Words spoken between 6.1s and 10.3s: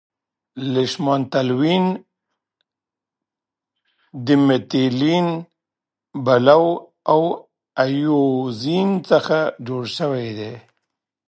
بلو او اییوزین څخه جوړ شوی